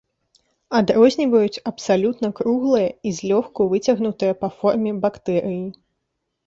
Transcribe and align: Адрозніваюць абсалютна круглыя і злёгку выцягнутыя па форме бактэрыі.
Адрозніваюць 0.79 1.61
абсалютна 1.73 2.31
круглыя 2.39 2.89
і 3.11 3.15
злёгку 3.19 3.71
выцягнутыя 3.75 4.33
па 4.43 4.55
форме 4.59 4.91
бактэрыі. 5.07 5.63